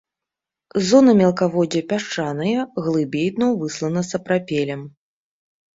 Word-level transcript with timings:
Зона 0.87 1.13
мелкаводдзя 1.19 1.81
пясчаная, 1.91 2.61
глыбей 2.87 3.27
дно 3.37 3.47
выслана 3.61 4.01
сапрапелем. 4.11 4.81